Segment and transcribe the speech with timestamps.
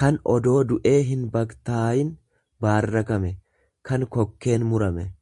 [0.00, 2.12] kan odoo du'ee hinbaktaayin
[2.66, 3.34] baarrakame,
[3.92, 5.12] kan kokkeen murame.